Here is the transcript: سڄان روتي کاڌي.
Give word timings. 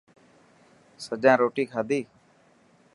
سڄان 1.03 1.35
روتي 1.41 1.63
کاڌي. 1.71 2.01